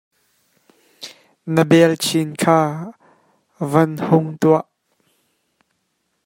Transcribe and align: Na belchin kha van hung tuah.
Na 1.53 1.63
belchin 1.69 2.29
kha 2.41 2.59
van 3.71 3.91
hung 4.07 4.29
tuah. 4.41 4.65